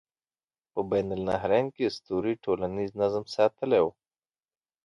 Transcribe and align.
په 0.71 0.79
بین 0.89 1.07
النهرین 1.15 1.65
کې 1.75 1.83
اسطورې 1.89 2.33
ټولنیز 2.43 2.91
نظم 3.01 3.23
ساتلی 3.35 3.79
و. 3.83 3.87